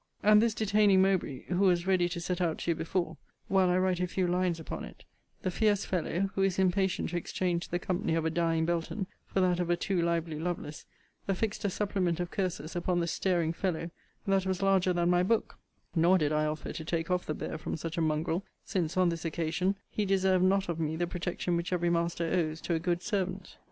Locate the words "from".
17.59-17.77